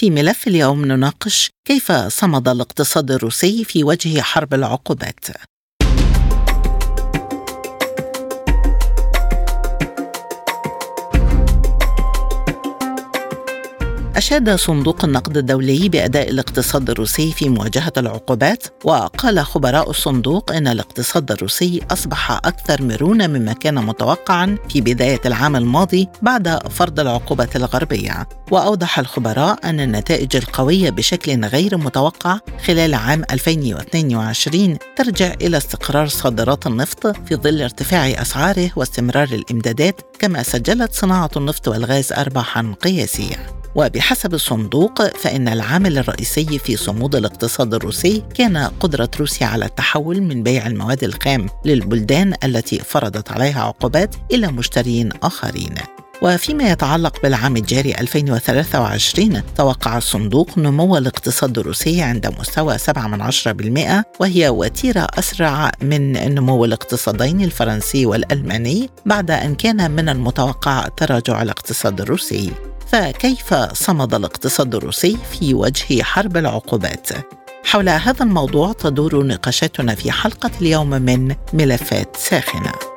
[0.00, 5.26] في ملف اليوم نناقش كيف صمد الاقتصاد الروسي في وجه حرب العقوبات.
[14.18, 21.32] أشاد صندوق النقد الدولي بأداء الاقتصاد الروسي في مواجهة العقوبات وقال خبراء الصندوق إن الاقتصاد
[21.32, 28.28] الروسي أصبح أكثر مرونة مما كان متوقعا في بداية العام الماضي بعد فرض العقوبات الغربية.
[28.50, 36.66] وأوضح الخبراء أن النتائج القوية بشكل غير متوقع خلال عام 2022 ترجع إلى استقرار صادرات
[36.66, 44.34] النفط في ظل ارتفاع أسعاره واستمرار الإمدادات كما سجلت صناعة النفط والغاز أرباحا قياسية وبحسب
[44.34, 50.66] الصندوق فإن العامل الرئيسي في صمود الاقتصاد الروسي كان قدرة روسيا على التحول من بيع
[50.66, 55.74] المواد الخام للبلدان التي فرضت عليها عقوبات إلى مشترين آخرين.
[56.22, 65.06] وفيما يتعلق بالعام الجاري 2023 توقع الصندوق نمو الاقتصاد الروسي عند مستوى 7% وهي وتيرة
[65.18, 72.52] أسرع من نمو الاقتصادين الفرنسي والألماني بعد أن كان من المتوقع تراجع الاقتصاد الروسي.
[72.88, 77.08] فكيف صمد الاقتصاد الروسي في وجه حرب العقوبات؟
[77.64, 82.87] حول هذا الموضوع تدور نقاشاتنا في حلقة اليوم من ملفات ساخنة.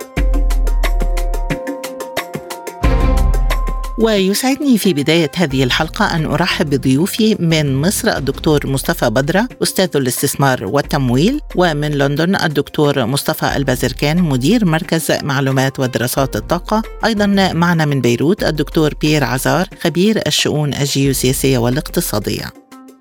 [4.02, 10.66] ويسعدني في بداية هذه الحلقة أن أرحب بضيوفي من مصر الدكتور مصطفى بدرة أستاذ الاستثمار
[10.66, 16.82] والتمويل ومن لندن الدكتور مصطفى البازركان مدير مركز معلومات ودراسات الطاقة.
[17.06, 22.52] أيضا معنا من بيروت الدكتور بيير عزار خبير الشؤون الجيوسياسية والاقتصادية.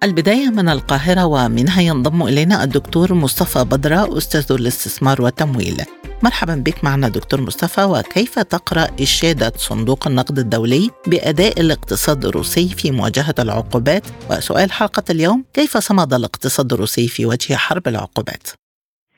[0.03, 5.83] البداية من القاهرة ومنها ينضم إلينا الدكتور مصطفى بدرة أستاذ الاستثمار والتمويل.
[6.23, 12.91] مرحبا بك معنا دكتور مصطفى وكيف تقرأ إشادة صندوق النقد الدولي بأداء الاقتصاد الروسي في
[12.91, 18.60] مواجهة العقوبات وسؤال حلقة اليوم كيف صمد الاقتصاد الروسي في وجه حرب العقوبات؟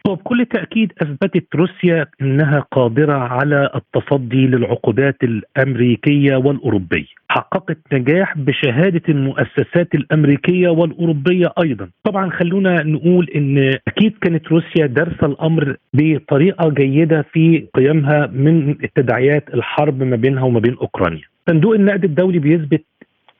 [0.09, 7.05] وبكل تأكيد أثبتت روسيا أنها قادرة على التصدي للعقوبات الأمريكية والأوروبية.
[7.29, 11.89] حققت نجاح بشهادة المؤسسات الأمريكية والأوروبية أيضا.
[12.05, 19.55] طبعا خلونا نقول أن أكيد كانت روسيا دارسة الأمر بطريقة جيدة في قيامها من التداعيات
[19.55, 21.33] الحرب ما بينها وما بين أوكرانيا.
[21.51, 22.85] صندوق النقد الدولي بيثبت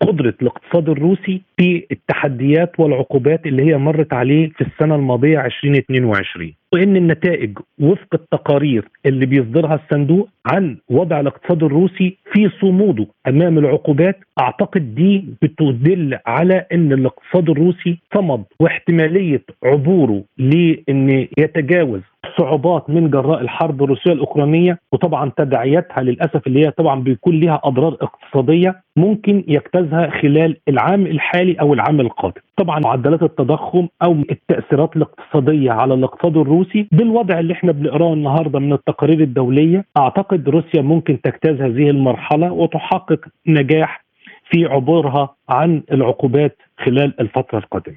[0.07, 6.97] قدرة الاقتصاد الروسي في التحديات والعقوبات اللي هي مرت عليه في السنة الماضية 2022 وإن
[6.97, 14.95] النتائج وفق التقارير اللي بيصدرها الصندوق عن وضع الاقتصاد الروسي في صموده أمام العقوبات أعتقد
[14.95, 22.01] دي بتدل على إن الاقتصاد الروسي صمد واحتمالية عبوره لإن يتجاوز
[22.39, 27.97] صعوبات من جراء الحرب الروسية الأوكرانية وطبعا تداعياتها للأسف اللي هي طبعا بيكون لها أضرار
[28.03, 32.41] اقتصادية ممكن يجتازها خلال العام الحالي أو العام القادم.
[32.57, 36.62] طبعا معدلات التضخم أو التأثيرات الاقتصادية على الاقتصاد الروسي
[36.93, 43.21] بالوضع اللي إحنا بنقراه النهارده من التقارير الدولية أعتقد روسيا ممكن تجتاز هذه المرحلة وتحقق
[43.47, 44.05] نجاح
[44.51, 47.97] في عبورها عن العقوبات خلال الفترة القادمة.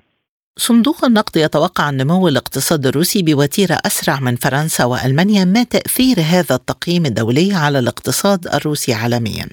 [0.58, 7.06] صندوق النقد يتوقع نمو الاقتصاد الروسي بوتيرة أسرع من فرنسا وألمانيا ما تأثير هذا التقييم
[7.06, 9.46] الدولي على الاقتصاد الروسي عالميا؟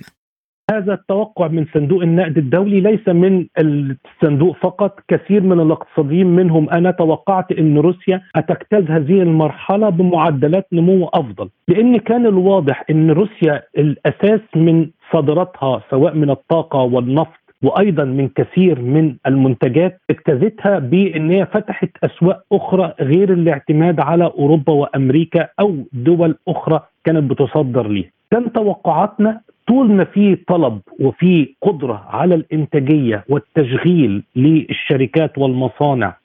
[0.72, 6.90] هذا التوقع من صندوق النقد الدولي ليس من الصندوق فقط كثير من الاقتصاديين منهم أنا
[6.90, 14.40] توقعت إن روسيا هتجتاز هذه المرحلة بمعدلات نمو أفضل لأن كان الواضح إن روسيا الأساس
[14.56, 21.90] من صادراتها سواء من الطاقة والنفط وأيضا من كثير من المنتجات اجتازتها بإن هي فتحت
[22.04, 28.10] أسواق أخرى غير الاعتماد على أوروبا وأمريكا أو دول أخرى كانت بتصدر ليها.
[28.30, 29.40] كان توقعاتنا
[29.72, 36.16] طول ما في طلب وفي قدرة على الإنتاجية والتشغيل للشركات والمصانع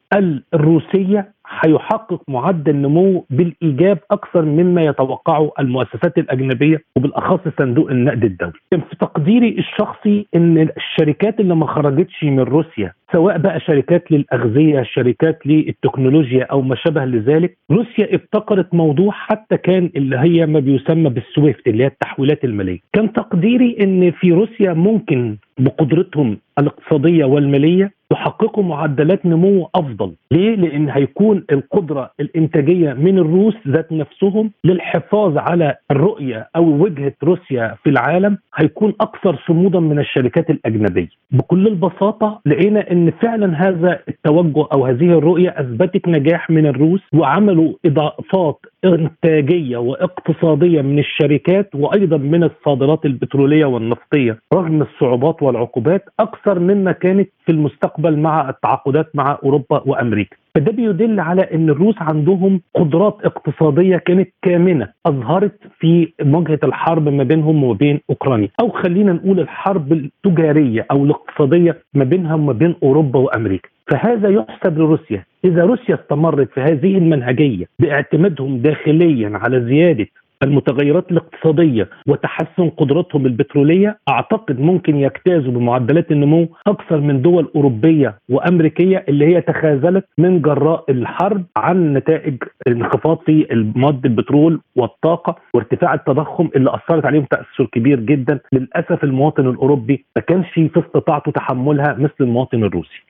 [0.54, 1.32] الروسية
[1.66, 8.54] هيحقق معدل نمو بالإيجاب أكثر مما يتوقعه المؤسسات الأجنبية وبالأخص صندوق النقد الدولي.
[8.72, 14.84] كان في تقديري الشخصي إن الشركات اللي ما خرجتش من روسيا سواء بقى شركات للأغذية،
[14.84, 21.10] شركات للتكنولوجيا أو ما شابه لذلك، روسيا ابتكرت موضوع حتى كان اللي هي ما بيسمى
[21.10, 22.80] بالسويفت اللي هي التحويلات المالية.
[22.94, 30.90] كان تقديري إن في روسيا ممكن بقدرتهم الاقتصادية والمالية يحققوا معدلات نمو أفضل، ليه؟ لأن
[30.90, 38.38] هيكون القدرة الإنتاجية من الروس ذات نفسهم للحفاظ على الرؤية أو وجهة روسيا في العالم
[38.56, 41.08] هيكون أكثر صمودا من الشركات الأجنبية.
[41.32, 47.74] بكل البساطة لقينا إن فعلا هذا التوجه أو هذه الرؤية أثبتت نجاح من الروس وعملوا
[47.86, 56.92] إضافات انتاجيه واقتصادية من الشركات وأيضا من الصادرات البترولية والنفطية رغم الصعوبات والعقوبات أكثر مما
[56.92, 60.38] كانت في المستقبل مع التعاقدات مع أوروبا وأمريكا.
[60.56, 67.24] فده بيدل على إن الروس عندهم قدرات اقتصادية كانت كامنة أظهرت في مواجهة الحرب ما
[67.24, 68.50] بينهم وما بين أوكرانيا.
[68.62, 73.70] أو خلينا نقول الحرب التجارية أو الاقتصادية ما بينها وما بين أوروبا وأمريكا.
[73.90, 75.24] فهذا يحسب لروسيا.
[75.46, 80.08] إذا روسيا استمرت في هذه المنهجية باعتمادهم داخليا على زيادة
[80.44, 89.06] المتغيرات الاقتصادية وتحسن قدراتهم البترولية أعتقد ممكن يجتازوا بمعدلات النمو أكثر من دول أوروبية وأمريكية
[89.10, 92.36] اللي هي تخاذلت من جراء الحرب عن نتائج
[92.68, 98.40] الانخفاض في المواد البترول والطاقة وارتفاع التضخم اللي أثرت عليهم تأثر كبير جدا.
[98.54, 103.07] للأسف المواطن الأوروبي ما كانش في استطاعته تحملها مثل المواطن الروسي.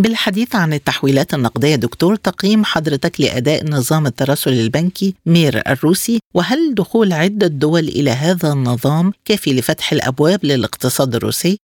[0.00, 7.12] بالحديث عن التحويلات النقدية دكتور تقييم حضرتك لأداء نظام التراسل البنكي مير الروسي وهل دخول
[7.12, 11.58] عدة دول إلى هذا النظام كافي لفتح الأبواب للاقتصاد الروسي؟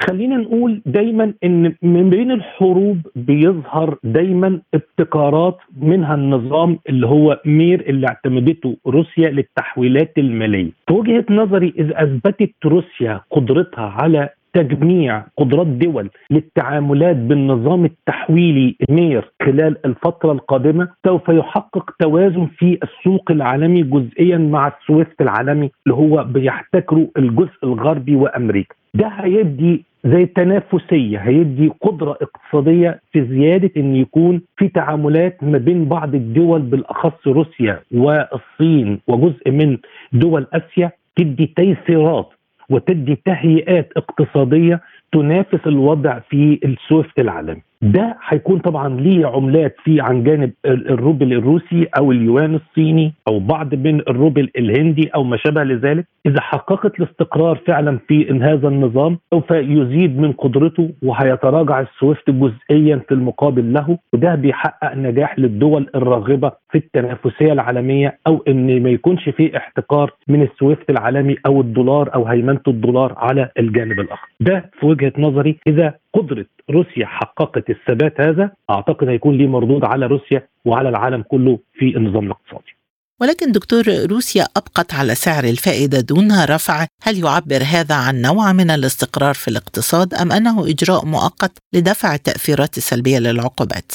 [0.00, 7.88] خلينا نقول دايما إن من بين الحروب بيظهر دايما ابتكارات منها النظام اللي هو مير
[7.88, 10.70] اللي اعتمدته روسيا للتحويلات المالية.
[10.88, 19.30] في وجهة نظري إذا أثبتت روسيا قدرتها على تجميع قدرات دول للتعاملات بالنظام التحويلي مير
[19.42, 26.24] خلال الفترة القادمة سوف يحقق توازن في السوق العالمي جزئيا مع السويفت العالمي اللي هو
[26.24, 28.74] بيحتكره الجزء الغربي وأمريكا.
[28.94, 35.84] ده هيدي زي تنافسية هيدي قدرة اقتصادية في زيادة أن يكون في تعاملات ما بين
[35.84, 39.78] بعض الدول بالأخص روسيا والصين وجزء من
[40.12, 42.28] دول أسيا تدي تيسيرات
[42.70, 44.80] وتدي تهيئات اقتصادية
[45.12, 47.62] تنافس الوضع في ال SWIFT العالمي.
[47.82, 53.74] ده هيكون طبعا ليه عملات في عن جانب الروبل الروسي أو اليوان الصيني أو بعض
[53.74, 56.06] من الروبل الهندي أو ما شابه لذلك.
[56.26, 62.30] إذا حققت الاستقرار فعلا في إن هذا النظام سوف يزيد من قدرته وهيتراجع ال SWIFT
[62.30, 68.90] جزئيا في المقابل له وده بيحقق نجاح للدول الراغبة في التنافسية العالمية أو إن ما
[68.90, 74.28] يكونش في احتكار من ال SWIFT العالمي أو الدولار أو هيمنة الدولار على الجانب الآخر.
[74.40, 80.06] ده في وجهة نظري إذا قدرة روسيا حققت الثبات هذا أعتقد هيكون ليه مردود على
[80.06, 82.76] روسيا وعلى العالم كله في النظام الاقتصادي
[83.20, 88.70] ولكن دكتور روسيا أبقت على سعر الفائدة دون رفع هل يعبر هذا عن نوع من
[88.70, 93.92] الاستقرار في الاقتصاد أم أنه إجراء مؤقت لدفع التأثيرات السلبية للعقوبات؟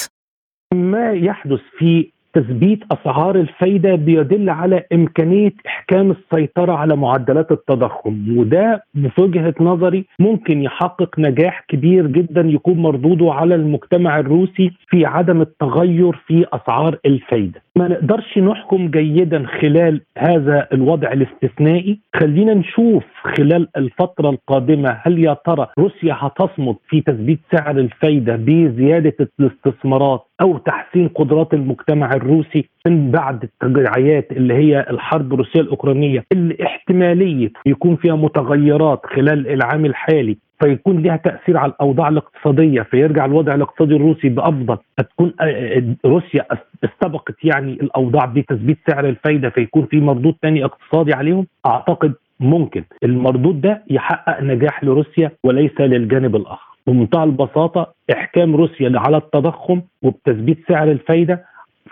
[0.74, 8.84] ما يحدث في تثبيت أسعار الفايدة بيدل على إمكانية إحكام السيطرة على معدلات التضخم وده
[9.16, 15.42] في وجهه نظري ممكن يحقق نجاح كبير جدا يكون مردوده على المجتمع الروسي في عدم
[15.42, 17.62] التغير في أسعار الفايدة.
[17.78, 23.04] ما نقدرش نحكم جيدا خلال هذا الوضع الاستثنائي، خلينا نشوف
[23.38, 30.58] خلال الفترة القادمة هل يا ترى روسيا هتصمد في تثبيت سعر الفايدة بزيادة الاستثمارات أو
[30.58, 37.96] تحسين قدرات المجتمع الروسي من بعد التجاعيات اللي هي الحرب الروسيه الأوكرانية؟ اللي احتماليه يكون
[37.96, 44.30] فيها متغيرات خلال العام الحالي فيكون لها تأثير على الأوضاع الاقتصادية فيرجع الوضع الاقتصادي الروسي
[44.30, 44.78] بأفضل.
[44.98, 46.46] فتكون آه، آه، روسيا
[46.84, 52.84] استبقت يعني الأوضاع بتثبيت سعر الفايدة فيكون في مردود ثاني اقتصادي عليهم؟ أعتقد ممكن.
[53.04, 56.72] المردود ده يحقق نجاح لروسيا وليس للجانب الآخر.
[56.88, 61.46] بمنتهى البساطة إحكام روسيا على التضخم وبتثبيت سعر الفايدة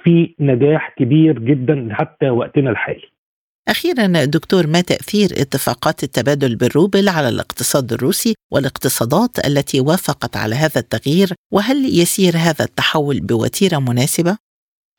[0.04, 3.19] في نجاح كبير جدا حتى وقتنا الحالي.
[3.70, 10.80] أخيرا دكتور ما تأثير اتفاقات التبادل بالروبل على الاقتصاد الروسي والاقتصادات التي وافقت على هذا
[10.86, 14.38] التغيير وهل يسير هذا التحول بوتيرة مناسبة؟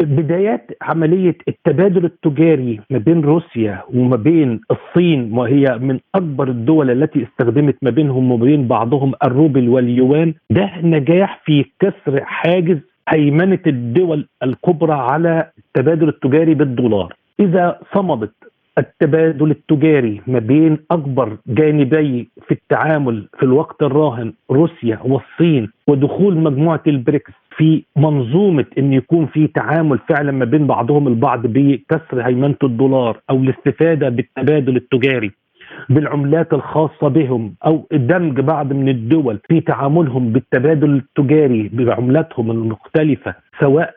[0.03, 7.27] بدايات عملية التبادل التجاري ما بين روسيا وما بين الصين وهي من أكبر الدول التي
[7.27, 14.29] استخدمت ما بينهم وما بين بعضهم الروبل واليوان ده نجاح في كسر حاجز هيمنة الدول
[14.43, 18.35] الكبرى على التبادل التجاري بالدولار إذا صمدت
[18.81, 26.83] التبادل التجاري ما بين أكبر جانبي في التعامل في الوقت الراهن روسيا والصين ودخول مجموعة
[26.87, 33.21] البريكس في منظومة إن يكون في تعامل فعلا ما بين بعضهم البعض بكسر هيمنة الدولار
[33.31, 35.31] أو الاستفادة بالتبادل التجاري
[35.89, 43.95] بالعملات الخاصة بهم أو دمج بعض من الدول في تعاملهم بالتبادل التجاري بعملاتهم المختلفة سواء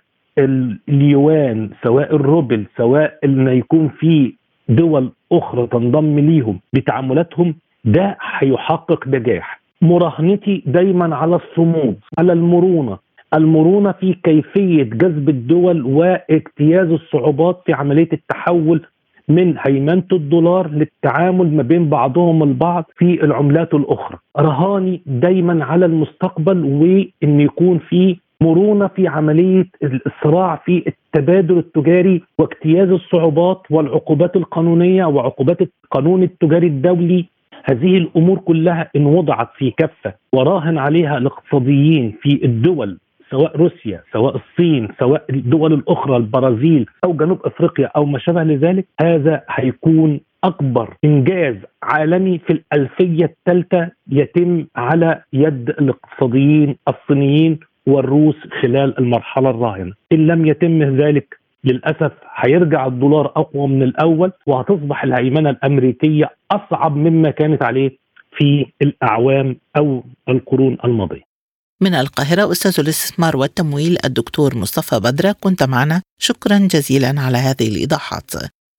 [0.90, 4.34] اليوان سواء الروبل سواء إن يكون في
[4.70, 7.56] دول أخرى تنضم ليهم بتعاملاتهم
[7.86, 12.98] ده هيحقق نجاح مراهنتي دايما على الصمود على المرونة
[13.34, 18.86] المرونة في كيفية جذب الدول واجتياز الصعوبات في عملية التحول
[19.30, 24.18] من هيمنة الدولار للتعامل ما بين بعضهم البعض في العملات الأخرى.
[24.40, 32.90] رهاني دايما على المستقبل وإن يكون في مرونه في عملية الصراع في التبادل التجاري واجتياز
[32.90, 37.26] الصعوبات والعقوبات القانونية وعقوبات القانون التجاري الدولي.
[37.66, 42.98] هذه الأمور كلها إن وضعت في كفة وراهن عليها الاقتصاديين في الدول
[43.32, 48.86] سواء روسيا سواء الصين سواء الدول الأخرى البرازيل أو جنوب أفريقيا أو ما شابه لذلك
[49.02, 59.00] هذا هيكون أكبر إنجاز عالمي في الألفية الثالثة يتم على يد الاقتصاديين الصينيين والروس خلال
[59.00, 59.94] المرحلة الراهنة.
[60.12, 67.32] إن لم يتم ذلك للأسف هيرجع الدولار أقوى من الأول وهتصبح الهيمنة الأمريكية أصعب مما
[67.32, 67.98] كانت عليه
[68.38, 71.22] في الأعوام أو القرون الماضية.
[71.82, 76.02] من القاهرة أستاذ الاستثمار والتمويل الدكتور مصطفى بدرة كنت معنا.
[76.20, 78.32] شكرا جزيلا على هذه الإيضاحات.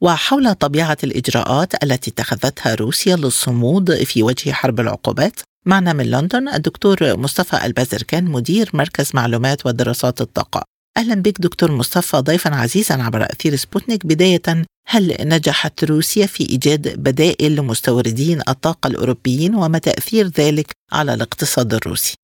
[0.02, 7.16] وحول طبيعة الإجراءات التي اتخذتها روسيا للصمود في وجه حرب العقوبات معنا من لندن الدكتور
[7.16, 10.62] مصطفى البازركان مدير مركز معلومات ودراسات الطاقة
[10.97, 16.99] أهلا بك دكتور مصطفى ضيفا عزيزا عبر أثير سبوتنيك بداية هل نجحت روسيا في إيجاد
[16.99, 22.14] بدائل لمستوردين الطاقة الأوروبيين وما تأثير ذلك على الاقتصاد الروسي؟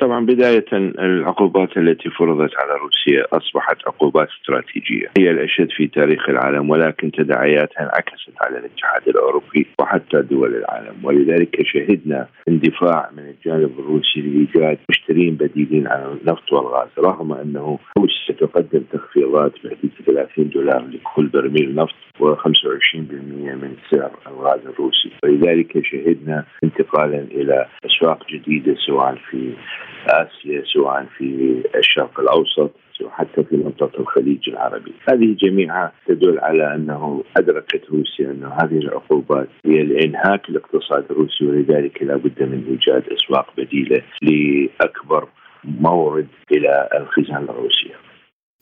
[0.00, 5.06] طبعا بداية العقوبات التي فرضت على روسيا أصبحت عقوبات استراتيجية.
[5.18, 10.94] هي الأشد في تاريخ العالم ولكن تداعياتها انعكست على الاتحاد الأوروبي وحتى دول العالم.
[11.04, 18.34] ولذلك شهدنا اندفاع من الجانب الروسي لإيجاد مشترين بديلين عن النفط والغاز رغم أنه روسيا
[18.40, 23.02] تقدم تخفيضات بحدود 30 دولار لكل برميل نفط و25%
[23.62, 25.10] من سعر الغاز الروسي.
[25.24, 29.52] ولذلك شهدنا انتقالا إلى أسواق جديدة سواء في
[30.06, 32.70] آسيا سواء في الشرق الأوسط
[33.10, 39.48] حتى في منطقة الخليج العربي، هذه جميعها تدل على أنه أدركت روسيا انه هذه العقوبات
[39.66, 45.28] هي لانهاك الاقتصاد الروسي ولذلك لا بد من إيجاد أسواق بديلة لأكبر
[45.64, 47.94] مورد إلى الخزان الروسية.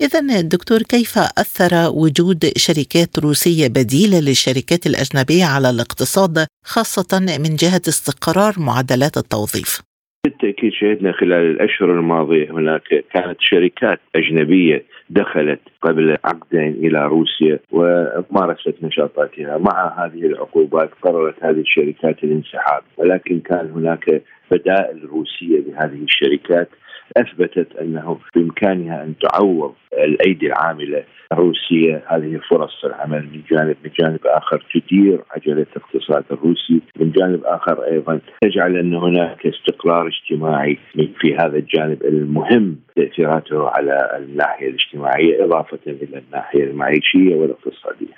[0.01, 7.83] إذا الدكتور كيف أثر وجود شركات روسية بديلة للشركات الأجنبية على الاقتصاد خاصة من جهة
[7.89, 9.88] استقرار معدلات التوظيف؟
[10.25, 18.75] بالتأكيد شهدنا خلال الأشهر الماضية هناك كانت شركات أجنبية دخلت قبل عقدين إلى روسيا ومارست
[18.83, 19.59] نشاطاتها.
[19.59, 22.83] مع هذه العقوبات قررت هذه الشركات الانسحاب.
[22.97, 26.69] ولكن كان هناك بدائل روسية لهذه الشركات.
[27.17, 34.21] أثبتت أنه بإمكانها أن تعوض الأيدي العاملة الروسيه هذه فرص العمل من جانب من جانب
[34.27, 40.79] آخر تدير عجله الاقتصاد الروسي من جانب آخر أيضا تجعل أن هناك استقرار اجتماعي
[41.21, 48.15] في هذا الجانب المهم تأثيراته على الناحية الاجتماعية إضافة إلى الناحية المعيشية والاقتصادية.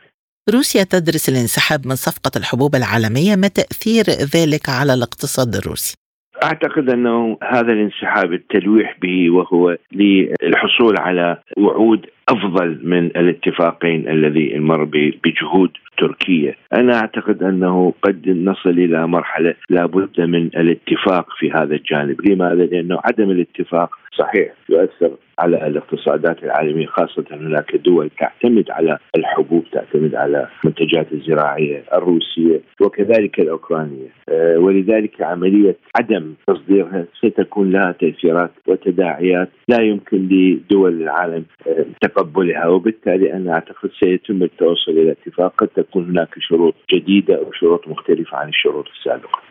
[0.54, 4.04] روسيا تدرس الانسحاب من صفقة الحبوب العالمية ما تأثير
[4.36, 5.99] ذلك على الاقتصاد الروسي؟
[6.44, 14.84] أعتقد أنه هذا الانسحاب التلويح به وهو للحصول على وعود أفضل من الاتفاقين الذي مر
[15.24, 22.28] بجهود تركيا أنا أعتقد أنه قد نصل إلى مرحلة لابد من الاتفاق في هذا الجانب
[22.28, 29.64] لماذا؟ لأنه عدم الاتفاق صحيح يؤثر على الاقتصادات العالمية خاصة هناك دول تعتمد على الحبوب
[29.72, 34.08] تعتمد على المنتجات الزراعية الروسية وكذلك الأوكرانية.
[34.28, 42.66] آه، ولذلك عملية عدم تصديرها ستكون لها تأثيرات وتداعيات لا يمكن لدول العالم آه، تقبلها.
[42.66, 45.54] وبالتالي أنا أعتقد سيتم التوصل إلى اتفاق.
[45.58, 49.49] قد تكون هناك شروط جديدة أو شروط مختلفة عن الشروط السابقة.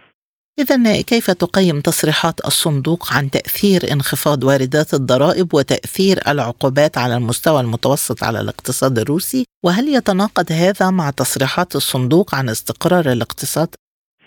[0.60, 8.24] إذا كيف تقيم تصريحات الصندوق عن تأثير انخفاض واردات الضرائب وتأثير العقوبات على المستوى المتوسط
[8.24, 13.76] على الاقتصاد الروسي؟ وهل يتناقض هذا مع تصريحات الصندوق عن استقرار الاقتصاد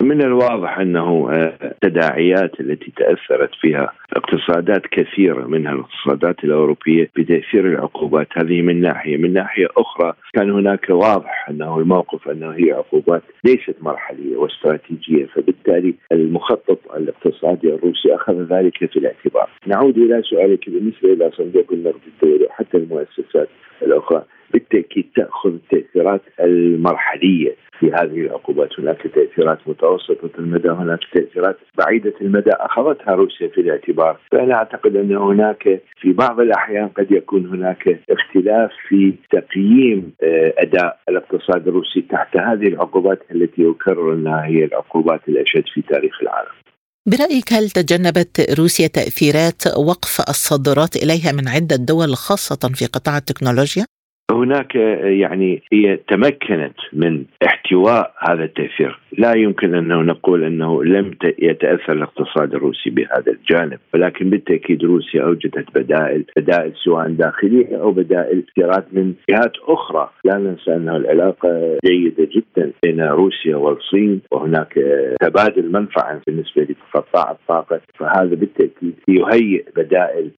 [0.03, 1.31] من الواضح أنه
[1.63, 9.17] التداعيات آه، التي تأثرت فيها اقتصادات كثيرة منها الاقتصادات الأوروبية بتاثير العقوبات هذه من ناحية،
[9.17, 15.95] من ناحية أخرى كان هناك واضح أنه الموقف أنه هي عقوبات ليست مرحلية واستراتيجية فبالتالي
[16.13, 19.51] المخطط الاقتصادي الروسي أخذ ذلك في الاعتبار.
[19.67, 23.49] نعود إلى سؤالك بالنسبة إلى صندوق النقد الدولي وحتى المؤسسات
[23.83, 28.69] الأخرى بالتأكيد تأخذ التاثيرات المرحلية في هذه العقوبات.
[28.79, 32.51] هناك تأثيرات متوسطة المدى هناك تأثيرات بعيدة المدى.
[32.51, 34.19] أخذتها روسيا في الاعتبار.
[34.33, 40.99] فأنا أعتقد أن هناك في بعض الأحيان قد يكون هناك اختلاف في تقييم آه، أداء
[41.09, 46.63] الاقتصاد الروسي تحت هذه العقوبات التي أكرر أنها هي العقوبات الأشد في تاريخ العالم.
[47.07, 53.85] برأيك هل تجنبت روسيا تأثيرات وقف الصادرات إليها من عدة دول خاصة في قطاع التكنولوجيا؟
[54.31, 54.75] هناك
[55.05, 62.55] يعني هي تمكنت من احتواء هذا التأثير، لا يمكن انه نقول أنه لم يتأثر الاقتصاد
[62.55, 69.15] الروسي بهذا الجانب، ولكن بالتأكيد روسيا أوجدت بدائل، بدائل سواء داخلية أو بدائل استيراد من
[69.31, 74.75] جهات أخرى، لا ننسى أنه العلاقة جيدة جدا بين روسيا والصين وهناك
[75.21, 80.31] تبادل منفعة بالنسبة لقطاع الطاقة، فهذا بالتأكيد يهيئ بدائل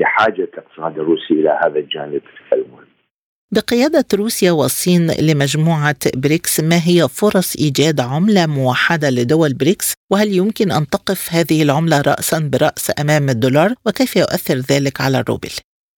[0.00, 2.20] لحاجة الاقتصاد الروسي إلى هذا الجانب
[2.52, 2.85] المهم.
[3.54, 10.72] بقيادة روسيا والصين لمجموعة بريكس ما هي فرص إيجاد عملة موحدة لدول بريكس وهل يمكن
[10.72, 15.50] أن تقف هذه العملة رأسا برأس أمام الدولار وكيف يؤثر ذلك على الروبل؟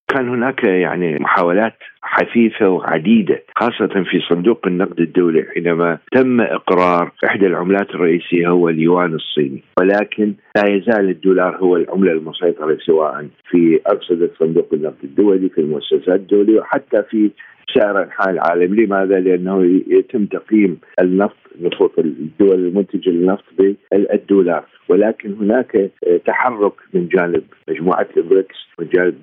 [0.09, 7.47] كان هناك يعني محاولات حثيثة وعديدة خاصة في صندوق النقد الدولي حينما تم إقرار إحدى
[7.47, 9.63] العملات الرئيسية هو اليوان الصيني.
[9.79, 16.19] ولكن لا يزال الدولار هو العملة المسيطرة سواء في ارصده صندوق النقد الدولي في المؤسسات
[16.19, 17.31] الدولية وحتى في
[17.73, 25.91] سائر انحاء العالم، لماذا؟ لأنه يتم تقييم النفط نفوط الدول المنتجة للنفط بالدولار، ولكن هناك
[26.25, 29.15] تحرك من جانب مجموعة البريكس من جانب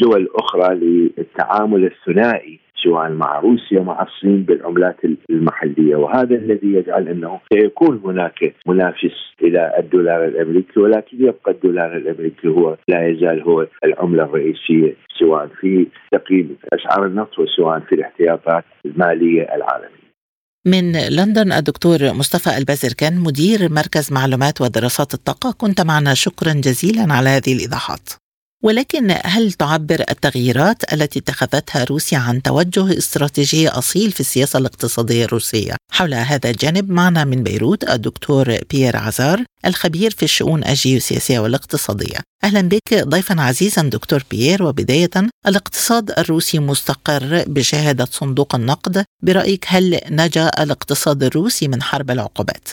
[0.00, 4.96] دول أخرى للتعامل الثنائي سواء مع روسيا مع الصين بالعملات
[5.30, 5.96] المحلية.
[5.96, 12.76] وهذا الذي يجعل أنه سيكون هناك منافس إلى الدولار الأمريكي ولكن يبقى الدولار الأمريكي هو
[12.88, 20.02] لا يزال هو العملة الرئيسية سواء في تقييم أسعار النفط وسواء في الاحتياطات المالية العالمية.
[20.66, 25.54] من لندن الدكتور مصطفى البازركان مدير مركز معلومات ودراسات الطاقة.
[25.60, 26.14] كنت معنا.
[26.14, 28.08] شكرا جزيلا على هذه الإيضاحات.
[28.62, 35.72] ولكن هل تعبر التغييرات التي اتخذتها روسيا عن توجه استراتيجي أصيل في السياسة الاقتصادية الروسية؟
[35.92, 42.18] حول هذا الجانب معنا من بيروت الدكتور بيير عزار الخبير في الشؤون الجيوسياسية والاقتصادية.
[42.44, 45.10] أهلا بك ضيفا عزيزا دكتور بيير وبداية
[45.48, 52.68] الاقتصاد الروسي مستقر بشهادة صندوق النقد، برأيك هل نجا الاقتصاد الروسي من حرب العقوبات؟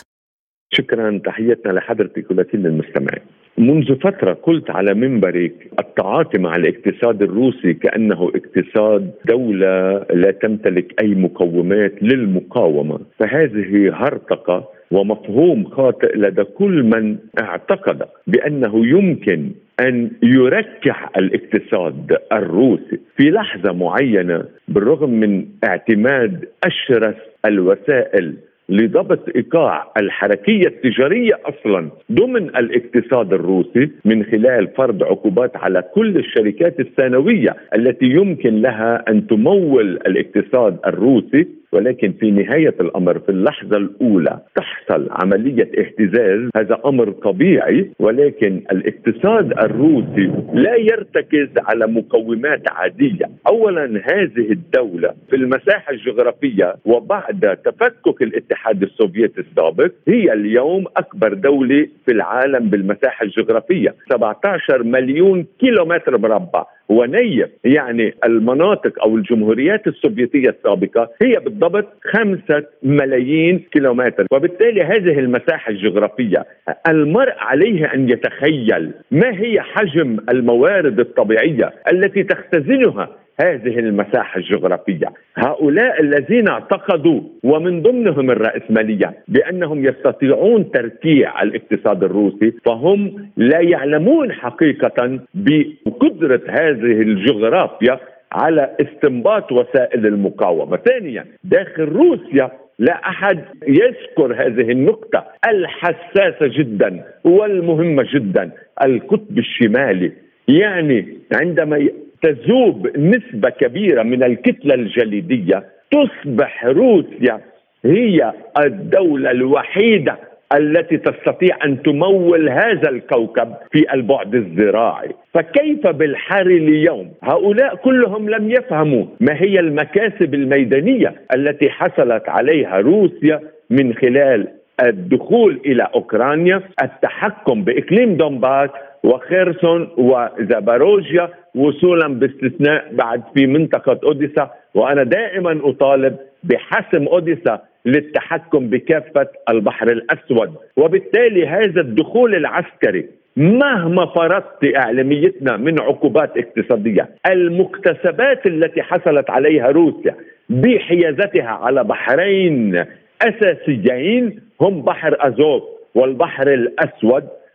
[0.73, 3.38] شكرا تحياتنا لحضرتك ولكل المستمعين.
[3.59, 11.15] منذ فترة قلت على منبرك التعاطي مع الاقتصاد الروسي كأنه اقتصاد دولة لا تمتلك أي
[11.15, 12.99] مقومات للمقاومة.
[13.19, 23.29] فهذه هرطقة ومفهوم خاطئ لدى كل من اعتقد بأنه يمكن أن يركح الاقتصاد الروسي في
[23.31, 28.33] لحظة معينة بالرغم من اعتماد أشرس الوسائل
[28.69, 36.79] لضبط إيقاع الحركية التجارية أصلا ضمن الاقتصاد الروسي من خلال فرض عقوبات على كل الشركات
[36.79, 44.39] الثانوية التي يمكن لها أن تمول الاقتصاد الروسي ولكن في نهاية الأمر في اللحظة الأولى
[44.55, 46.49] تحصل عملية اهتزاز.
[46.55, 53.25] هذا أمر طبيعي ولكن الاقتصاد الروسي لا يرتكز على مقومات عادية.
[53.47, 61.87] أولا هذه الدولة في المساحة الجغرافية وبعد تفكك الاتحاد السوفيتي السابق هي اليوم أكبر دولة
[62.05, 63.95] في العالم بالمساحة الجغرافية.
[64.11, 66.65] 17 مليون كيلومتر مربع.
[66.89, 74.25] ونيف يعني المناطق أو الجمهوريات السوفيتية السابقة هي بالضبط خمسة ملايين كيلومتر.
[74.31, 76.45] وبالتالي هذه المساحة الجغرافية
[76.87, 83.09] المرء عليه أن يتخيل ما هي حجم الموارد الطبيعية التي تختزنها
[83.41, 85.07] هذه المساحة الجغرافية.
[85.37, 95.19] هؤلاء الذين اعتقدوا ومن ضمنهم الرأسمالية بأنهم يستطيعون تركيع الاقتصاد الروسي فهم لا يعلمون حقيقة
[95.33, 97.99] بقدرة هذه الجغرافيا
[98.31, 100.77] على استنباط وسائل المقاومة.
[100.77, 108.51] ثانيا داخل روسيا لا أحد يذكر هذه النقطة الحساسة جدا والمهمة جدا
[108.85, 110.11] القطب الشمالي.
[110.47, 111.89] يعني عندما
[112.21, 117.39] تذوب نسبة كبيرة من الكتلة الجليدية تصبح روسيا
[117.85, 118.33] هي
[118.65, 120.17] الدولة الوحيدة
[120.57, 125.09] التي تستطيع أن تمول هذا الكوكب في البعد الزراعي.
[125.33, 133.39] فكيف بالحر اليوم؟ هؤلاء كلهم لم يفهموا ما هي المكاسب الميدانية التي حصلت عليها روسيا
[133.69, 134.47] من خلال
[134.83, 138.69] الدخول إلى أوكرانيا التحكم بإقليم دونباس
[139.03, 149.27] وخيرسون وزاباروجيا وصولا باستثناء بعد في منطقة أوديسا وأنا دائما أطالب بحسم أوديسا للتحكم بكافة
[149.49, 150.53] البحر الأسود.
[150.77, 153.05] وبالتالي هذا الدخول العسكري
[153.37, 160.15] مهما فرضت إعلاميتنا من عقوبات اقتصادية المكتسبات التي حصلت عليها روسيا
[160.49, 162.85] بحيازتها على بحرين
[163.21, 165.63] أساسيين هم بحر ازوف
[165.95, 166.47] والبحر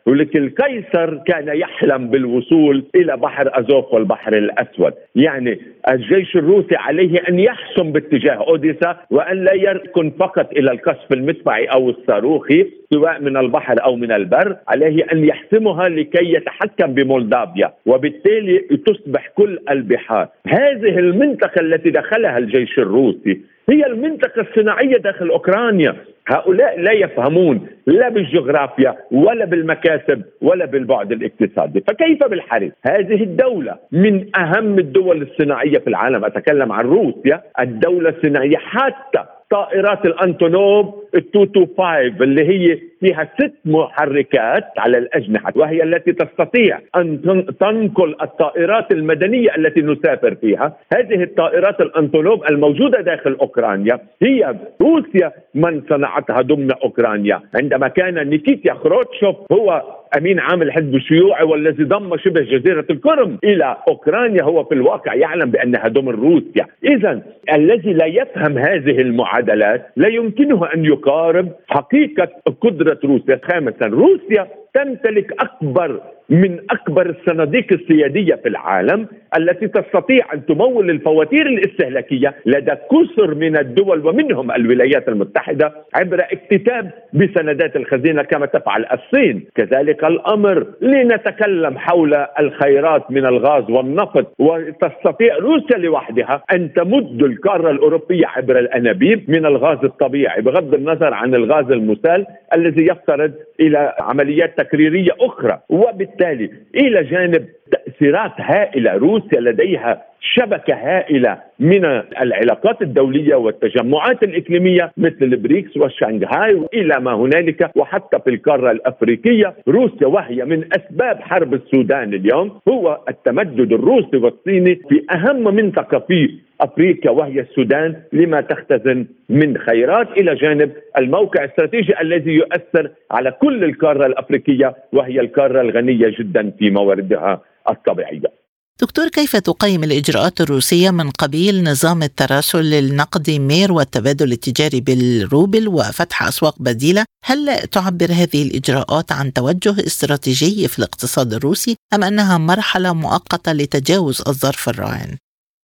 [0.04, 5.58] الاسود ولك القيصر كان يحلم بالوصول إلى بحر أزوف والبحر الأسود، يعني
[5.90, 11.90] الجيش الروسي عليه أن يحسم باتجاه أوديسا وأن لا يركن فقط إلى القصف المدفعي أو
[11.90, 19.28] الصاروخي سواء من البحر أو من البر، عليه أن يحسمها لكي يتحكم بمولدافيا، وبالتالي تصبح
[19.34, 25.96] كل البحار، هذه المنطقة التي دخلها الجيش الروسي هي المنطقة الصناعية داخل أوكرانيا.
[26.28, 31.80] هؤلاء لا يفهمون لا بالجغرافيا ولا بالمكاسب ولا بالبعد الاقتصادي.
[31.80, 36.24] فكيف بالحرب؟ هذه الدولة من أهم الدول الصناعية في العالم.
[36.24, 44.98] أتكلم عن روسيا الدولة الصناعية حتى طائرات الانتونوف 225 اللي هي فيها ست محركات على
[44.98, 47.20] الأجنحة وهي التي تستطيع أن
[47.60, 55.82] تنقل الطائرات المدنية التي نسافر فيها، هذه الطائرات الانتونوف الموجودة داخل أوكرانيا هي روسيا من
[55.88, 59.82] صنعتها ضمن أوكرانيا، عندما كان نيكيتيا خروتشوف هو
[60.18, 65.50] أمين عام الحزب الشيوعي والذي ضم شبه جزيرة القرم إلى أوكرانيا هو في الواقع يعلم
[65.50, 67.22] بأنها ضمن روسيا، إذا
[67.52, 72.28] الذي لا يفهم هذه المعادلات لا يمكنه أن يقارب حقيقة
[72.60, 79.06] قدرة روسيا، خامسا روسيا تمتلك أكبر من أكبر الصناديق السيادية في العالم
[79.38, 86.90] التي تستطيع أن تمول الفواتير الاستهلاكية لدى كثر من الدول ومنهم الولايات المتحدة عبر اكتتاب
[87.12, 95.78] بسندات الخزينة كما تفعل الصين، كذلك الأمر لنتكلم حول الخيرات من الغاز والنفط وتستطيع روسيا
[95.78, 102.26] لوحدها أن تمد القاره الأوروبية عبر الأنابيب من الغاز الطبيعي بغض النظر عن الغاز المسال
[102.54, 105.60] الذي يفترض إلى عمليات تكريرية أخرى.
[105.68, 108.92] وبالتالي إلى جانب تأثيرات هائلة.
[108.92, 111.84] روسيا لديها شبكة هائلة من
[112.20, 119.54] العلاقات الدولية والتجمعات الإقليمية مثل البريكس والشنغهاي وإلى ما هنالك وحتى في القارة الأفريقية.
[119.68, 122.60] روسيا وهي من أسباب حرب السودان اليوم.
[122.68, 130.08] هو التمدد الروسي والصيني في أهم منطقة في أفريقيا وهي السودان لما تختزن من خيرات.
[130.18, 136.70] إلى جانب الموقع الاستراتيجي الذي يؤثر على كل القارة الأفريقية وهي القارة الغنية جدا في
[136.70, 137.40] مواردها.
[137.68, 138.44] الطبيعية.
[138.82, 146.22] دكتور كيف تقيم الإجراءات الروسية من قبيل نظام التراسل النقدي مير والتبادل التجاري بالروبل وفتح
[146.22, 152.94] أسواق بديلة هل تعبر هذه الإجراءات عن توجه استراتيجي في الاقتصاد الروسي أم أنها مرحلة
[152.94, 155.16] مؤقتة لتجاوز الظرف الراهن؟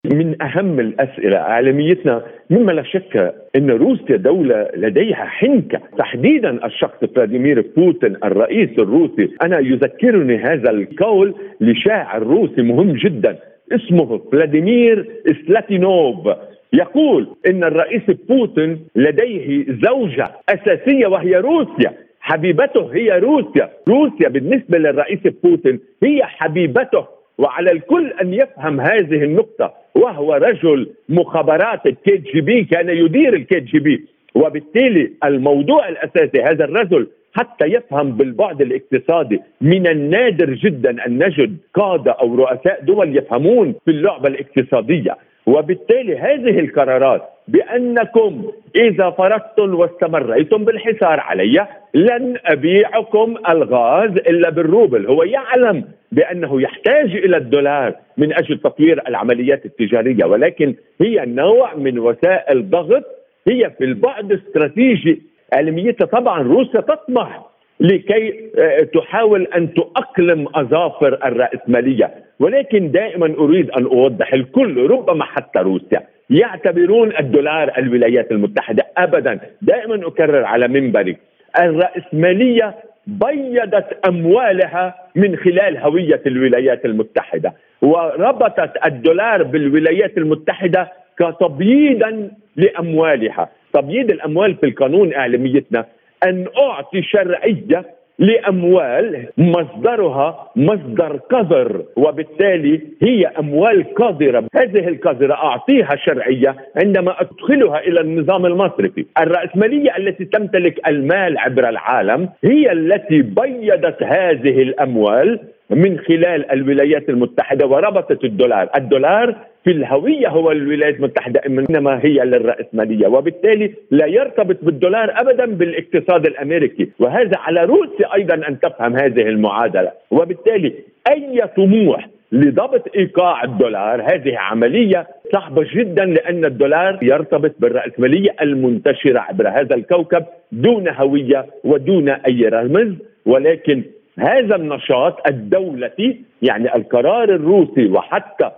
[0.05, 5.79] من أهم الأسئلة اعلاميتنا مما لا شك إن روسيا دولة لديها حنكة.
[5.97, 9.29] تحديدا الشخص فلاديمير بوتين الرئيس الروسي.
[9.43, 13.39] أنا يذكرني هذا القول لشاعر روسي مهم جدا.
[13.71, 15.05] اسمه فلاديمير
[15.47, 16.29] سلاتينوف
[16.73, 21.93] يقول إن الرئيس بوتين لديه زوجة أساسية وهي روسيا.
[22.19, 23.69] حبيبته هي روسيا.
[23.89, 27.20] روسيا بالنسبة للرئيس بوتين هي حبيبته.
[27.41, 33.59] وعلى الكل أن يفهم هذه النقطة وهو رجل مخابرات الكي جي بي كان يدير الكي
[33.59, 41.23] جي بي وبالتالي الموضوع الأساسي هذا الرجل حتى يفهم بالبعد الاقتصادي من النادر جدا أن
[41.25, 45.17] نجد قادة أو رؤساء دول يفهمون في اللعبة الاقتصادية.
[45.51, 55.23] وبالتالي هذه القرارات بأنكم إذا فرضتم واستمريتم بالحصار علي لن أبيعكم الغاز إلا بالروبل، هو
[55.23, 62.69] يعلم بأنه يحتاج إلى الدولار من أجل تطوير العمليات التجارية ولكن هي نوع من وسائل
[62.69, 63.03] ضغط.
[63.47, 65.21] هي في البعد الاستراتيجي
[65.53, 67.50] علميتها طبعا روسيا تطمح
[67.81, 72.11] لكي آه، تحاول أن تؤقلم أظافر الرأسمالية.
[72.39, 79.39] ولكن دائما أريد أن أوضح الكل ربما حتى روسيا يعتبرون الدولار الولايات المتحدة ابدا.
[79.61, 81.17] دائما أكرر على منبري
[81.59, 82.75] الرأسمالية
[83.07, 93.49] بيضت أموالها من خلال هوية الولايات المتحدة وربطت الدولار بالولايات المتحدة كتبييضا لأموالها.
[93.73, 95.85] تبييض الأموال في القانون إعلاميتنا
[96.23, 97.85] أن أعطي شرعية
[98.19, 108.01] لأموال مصدرها مصدر قذر وبالتالي هي أموال قذره، هذه القذره أعطيها شرعية عندما أدخلها إلى
[108.01, 116.51] النظام المصرفي، الرأسمالية التي تمتلك المال عبر العالم هي التي بيضت هذه الأموال من خلال
[116.51, 123.07] الولايات المتحدة وربطت الدولار، الدولار في الهوية هو الولايات المتحدة إنما هي للرأسمالية.
[123.07, 126.89] وبالتالي لا يرتبط بالدولار ابدا بالاقتصاد الأمريكي.
[126.99, 129.91] وهذا على روسيا أيضا أن تفهم هذه المعادلة.
[130.11, 130.73] وبالتالي
[131.11, 139.47] أي طموح لضبط إيقاع الدولار هذه عملية صعبة جدا لأن الدولار يرتبط بالرأسمالية المنتشرة عبر
[139.49, 142.93] هذا الكوكب دون هوية ودون أي رمز.
[143.25, 143.83] ولكن
[144.19, 148.51] هذا النشاط الدولتي يعني القرار الروسي وحتى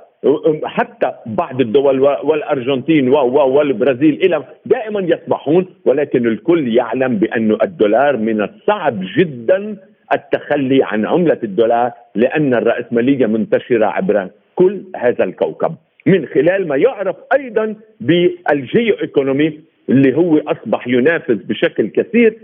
[0.65, 8.99] حتى بعض الدول والأرجنتين والبرازيل إلى دائما يسمحون ولكن الكل يعلم بأن الدولار من الصعب
[9.17, 9.77] جدا
[10.13, 15.75] التخلي عن عملة الدولار لأن الراسماليه منتشرة عبر كل هذا الكوكب.
[16.05, 19.59] من خلال ما يعرف أيضا بالجيو إيكونومي
[19.89, 22.37] اللي هو أصبح ينافس بشكل كثير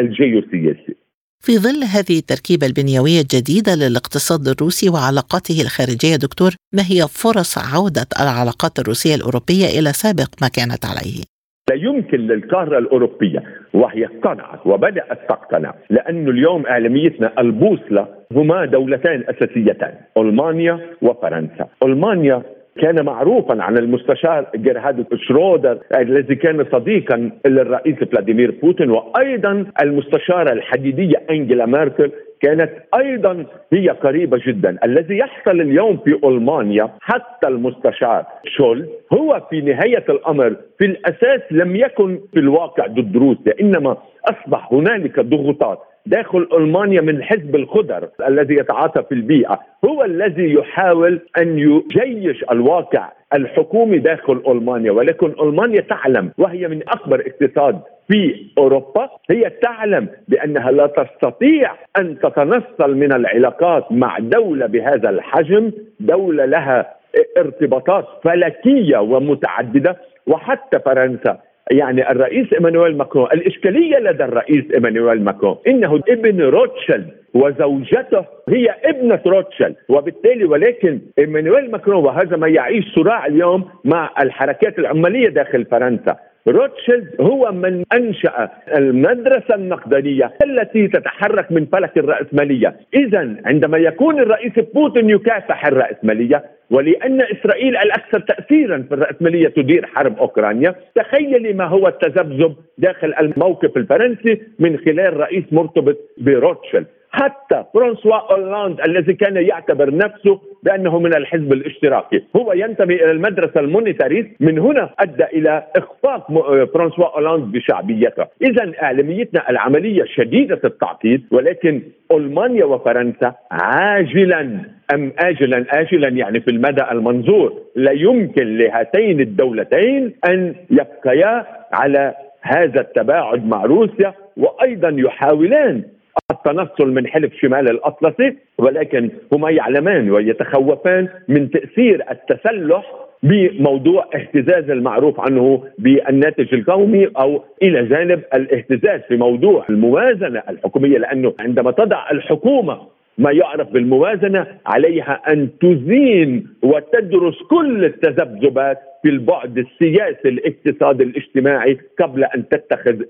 [0.00, 0.96] الجيو سياسي.
[1.42, 8.08] في ظل هذه التركيبة البنيوية الجديدة للاقتصاد الروسي وعلاقاته الخارجية دكتور ما هي فرص عودة
[8.22, 11.22] العلاقات الروسية الأوروبية إلى سابق ما كانت عليه؟
[11.70, 13.42] لا يمكن للقارة الأوروبية
[13.74, 22.42] وهي اقتنعت وبدأت تقتنع لأن اليوم إعلاميتنا البوصلة هما دولتين أساسيتان ألمانيا وفرنسا ألمانيا
[22.80, 31.22] كان معروفا عن المستشار جيرهارد شرودر الذي كان صديقا للرئيس فلاديمير بوتين وأيضا المستشارة الحديدية
[31.30, 32.10] أنجيلا ميركل
[32.42, 34.78] كانت أيضا هي قريبة جدا.
[34.84, 41.76] الذي يحصل اليوم في ألمانيا حتى المستشار شول هو في نهاية الأمر في الأساس لم
[41.76, 43.96] يكن في الواقع ضد روسيا إنما
[44.30, 45.78] أصبح هنالك ضغوطات.
[46.06, 53.08] داخل ألمانيا من حزب الخضر الذي يتعاطى في البيئة هو الذي يحاول أن يجيش الواقع
[53.34, 60.70] الحكومي داخل ألمانيا ولكن ألمانيا تعلم وهي من أكبر اقتصاد في أوروبا هي تعلم بأنها
[60.70, 66.94] لا تستطيع أن تتنصل من العلاقات مع دولة بهذا الحجم دولة لها
[67.38, 71.38] ارتباطات فلكية ومتعددة وحتى فرنسا.
[71.70, 79.20] يعني الرئيس إيمانويل ماكرون الإشكالية لدى الرئيس إيمانويل ماكرون إنه ابن روتشيلد وزوجته هي ابنة
[79.26, 86.16] روتشيلد وبالتالي ولكن إيمانويل ماكرون وهذا ما يعيش صراع اليوم مع الحركات العمالية داخل فرنسا.
[86.48, 94.52] روتشيلد هو من أنشأ المدرسة النقديه التي تتحرك من فلك الرأسمالية، اذا عندما يكون الرئيس
[94.74, 101.88] بوتين يكافح الرأسمالية ولأن إسرائيل الأكثر تاثيرا في الراسماليه تدير حرب أوكرانيا، تخيلي ما هو
[101.88, 109.94] التذبذب داخل الموقف الفرنسي من خلال رئيس مرتبط بروتشيلد، حتى فرانسوا اولاند الذي كان يعتبر
[109.94, 112.24] نفسه بأنه من الحزب الاشتراكي.
[112.36, 114.28] هو ينتمي إلى المدرسة ال monetarist.
[114.40, 116.32] من هنا أدى إلى إخفاق
[116.74, 118.26] فرانسوا اولاند بشعبيته.
[118.42, 124.60] اذا إعلاميتنا العملية شديدة التعقيد ولكن ألمانيا وفرنسا عاجلا
[124.94, 132.80] أم اجلا اجلا يعني في المدى المنظور لا يمكن لهاتين الدولتين أن يبقيا على هذا
[132.80, 135.82] التباعد مع روسيا وأيضا يحاولان
[136.30, 145.20] التنصل من حلف شمال الأطلسي ولكن هما يعلمان ويتخوفان من تأثير التسلح بموضوع اهتزاز المعروف
[145.20, 152.80] عنه بالناتج القومي أو إلى جانب الاهتزاز في موضوع الموازنة الحكومية لأنه عندما تضع الحكومة
[153.18, 162.24] ما يعرف بالموازنة عليها أن تزين وتدرس كل التذبذبات في البعد السياسي الاقتصادي الاجتماعي قبل
[162.24, 163.02] أن تتخذ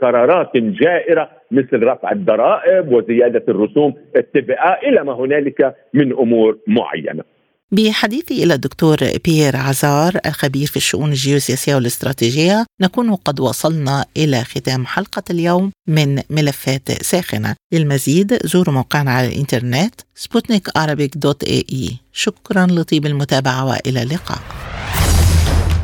[0.00, 7.37] قرارات جائرة مثل رفع الضرائب وزيادة الرسوم التبعة إلى ما هنالك من أمور معينة.
[7.72, 14.86] بحديثي إلى الدكتور بيير عزار الخبير في الشؤون الجيوسياسية والاستراتيجية نكون قد وصلنا إلى ختام
[14.86, 17.54] حلقة اليوم من ملفات ساخنة.
[17.72, 20.68] للمزيد زوروا موقعنا على الإنترنت سبوتنيك
[21.16, 21.96] dot ae.
[22.12, 24.38] شكرا لطيب المتابعة وإلى اللقاء.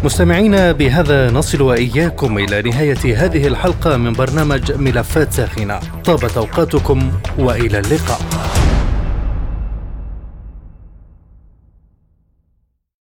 [0.05, 5.81] مستمعينا بهذا نصل وإياكم إلى نهاية هذه الحلقة من برنامج ملفات ساخنة.
[6.05, 8.21] طابت أوقاتكم وإلى اللقاء.